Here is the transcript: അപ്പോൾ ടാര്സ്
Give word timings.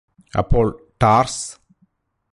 അപ്പോൾ 0.37 0.65
ടാര്സ് 1.03 1.43